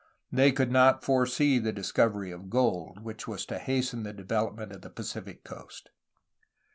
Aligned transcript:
They 0.31 0.51
could 0.51 0.71
not 0.71 1.03
foresee 1.03 1.59
the 1.59 1.71
discovery 1.71 2.31
of 2.31 2.49
gold, 2.49 3.01
which 3.03 3.27
was 3.27 3.45
to 3.45 3.59
hasten 3.59 4.01
the 4.01 4.11
development 4.13 4.71
of 4.71 4.81
the 4.81 4.89
Pacific 4.89 5.43
coast. 5.43 5.91